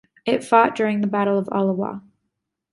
It 0.25 0.43
fought 0.43 0.73
during 0.73 1.01
the 1.01 1.05
Battle 1.07 1.37
of 1.37 1.45
Oliwa. 1.49 2.01